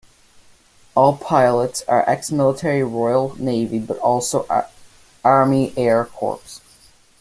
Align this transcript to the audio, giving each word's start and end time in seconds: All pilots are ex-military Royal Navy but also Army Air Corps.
All 0.95 1.15
pilots 1.15 1.83
are 1.87 2.03
ex-military 2.09 2.81
Royal 2.81 3.35
Navy 3.39 3.77
but 3.77 3.99
also 3.99 4.47
Army 5.23 5.73
Air 5.77 6.05
Corps. 6.05 6.59